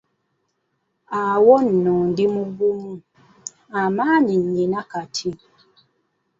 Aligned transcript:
Awo 1.21 1.55
nno 1.67 1.95
ndimugumu 2.09 2.93
amaanyi 3.81 4.35
nina 4.49 4.81
kati. 4.91 5.29